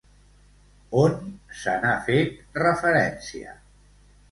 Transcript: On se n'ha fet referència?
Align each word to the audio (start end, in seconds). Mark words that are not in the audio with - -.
On 1.01 1.19
se 1.59 1.77
n'ha 1.85 1.93
fet 2.09 2.59
referència? 2.65 3.57